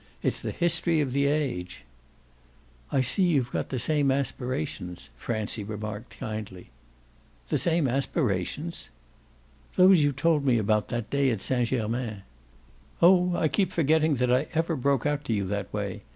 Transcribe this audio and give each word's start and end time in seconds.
It's 0.23 0.39
the 0.39 0.49
history 0.49 0.99
of 0.99 1.13
the 1.13 1.27
age." 1.27 1.83
"I 2.91 3.01
see 3.01 3.21
you've 3.25 3.51
got 3.51 3.69
the 3.69 3.77
same 3.77 4.09
aspirations," 4.09 5.09
Francie 5.15 5.63
remarked 5.63 6.17
kindly. 6.17 6.71
"The 7.49 7.59
same 7.59 7.87
aspirations?" 7.87 8.89
"Those 9.75 10.01
you 10.03 10.11
told 10.11 10.43
me 10.43 10.57
about 10.57 10.87
that 10.87 11.11
day 11.11 11.29
at 11.29 11.39
Saint 11.39 11.67
Germain." 11.67 12.23
"Oh 12.99 13.35
I 13.35 13.47
keep 13.47 13.71
forgetting 13.71 14.15
that 14.15 14.31
I 14.33 14.47
ever 14.55 14.75
broke 14.75 15.05
out 15.05 15.23
to 15.25 15.33
you 15.33 15.45
that 15.45 15.71
way. 15.71 16.01